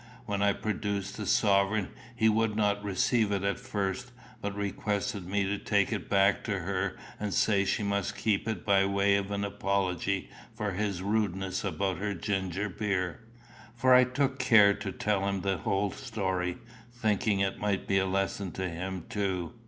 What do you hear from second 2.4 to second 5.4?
not receive it at first, but requested